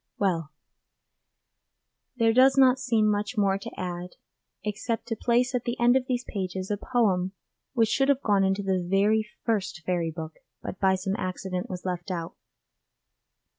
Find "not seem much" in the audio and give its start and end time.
2.57-3.37